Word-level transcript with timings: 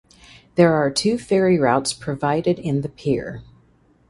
There 0.55 0.73
are 0.73 0.89
two 0.89 1.19
ferry 1.19 1.59
routes 1.59 1.93
provided 1.93 2.57
in 2.57 2.81
the 2.81 2.89
pier. 2.89 3.43